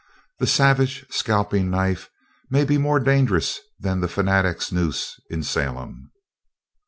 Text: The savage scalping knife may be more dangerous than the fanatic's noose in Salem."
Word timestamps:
The 0.39 0.47
savage 0.47 1.05
scalping 1.11 1.69
knife 1.69 2.09
may 2.49 2.65
be 2.65 2.79
more 2.79 2.99
dangerous 2.99 3.59
than 3.79 4.01
the 4.01 4.07
fanatic's 4.07 4.71
noose 4.71 5.19
in 5.29 5.43
Salem." 5.43 6.11